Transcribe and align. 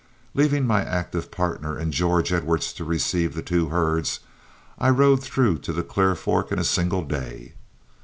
Leaving 0.33 0.65
my 0.65 0.83
active 0.83 1.29
partner 1.29 1.77
and 1.77 1.93
George 1.93 2.33
Edwards 2.33 2.73
to 2.73 2.83
receive 2.83 3.35
the 3.35 3.43
two 3.43 3.67
herds, 3.69 4.21
I 4.79 4.89
rode 4.89 5.21
through 5.21 5.59
to 5.59 5.71
the 5.73 5.83
Clear 5.83 6.15
Fork 6.15 6.51
in 6.51 6.57
a 6.57 6.63
single 6.63 7.03
day. 7.03 7.53